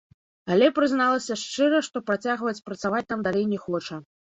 [0.53, 4.05] Але прызналася шчыра, што працягваць працаваць там далей не хоча.